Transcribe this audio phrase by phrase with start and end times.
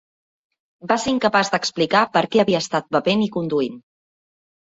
[0.91, 3.77] Va se incapaç d'explicar per què havia estat bevent i conduint.